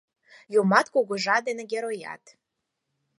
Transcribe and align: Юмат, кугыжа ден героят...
Юмат, 0.59 0.85
кугыжа 0.93 1.37
ден 1.45 1.59
героят... 1.71 2.23